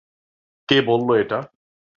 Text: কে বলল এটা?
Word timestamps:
কে 0.69 0.77
বলল 0.81 1.09
এটা? 1.13 1.39